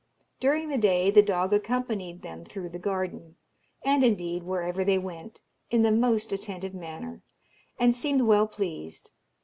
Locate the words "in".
5.69-5.83